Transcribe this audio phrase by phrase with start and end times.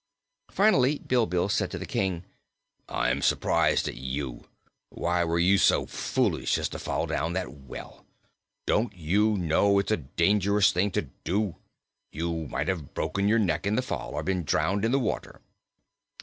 [0.49, 2.25] Finally Bilbil said to the King:
[2.89, 4.47] "I'm surprised at you.
[4.89, 8.03] Why were you so foolish as to fall down that well?
[8.65, 11.57] Don't you know it's a dangerous thing to do?
[12.11, 15.39] You might have broken your neck in the fall, or been drowned in the water."